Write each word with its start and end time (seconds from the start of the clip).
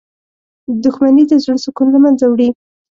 •دښمني 0.83 1.23
د 1.27 1.33
زړه 1.43 1.55
سکون 1.63 1.87
له 1.93 1.99
منځه 2.03 2.25
وړي. 2.27 2.49